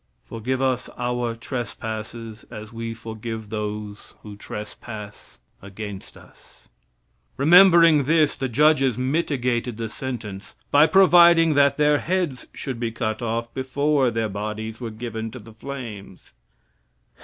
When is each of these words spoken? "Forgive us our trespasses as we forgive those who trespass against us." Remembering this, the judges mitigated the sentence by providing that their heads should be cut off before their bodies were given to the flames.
"Forgive 0.25 0.63
us 0.63 0.89
our 0.97 1.35
trespasses 1.35 2.43
as 2.49 2.73
we 2.73 2.91
forgive 2.91 3.49
those 3.49 4.15
who 4.23 4.35
trespass 4.35 5.37
against 5.61 6.17
us." 6.17 6.69
Remembering 7.37 8.05
this, 8.05 8.35
the 8.35 8.49
judges 8.49 8.97
mitigated 8.97 9.77
the 9.77 9.89
sentence 9.89 10.55
by 10.71 10.87
providing 10.87 11.53
that 11.53 11.77
their 11.77 11.99
heads 11.99 12.47
should 12.51 12.79
be 12.79 12.89
cut 12.91 13.21
off 13.21 13.53
before 13.53 14.09
their 14.09 14.27
bodies 14.27 14.81
were 14.81 14.89
given 14.89 15.29
to 15.29 15.37
the 15.37 15.53
flames. 15.53 16.33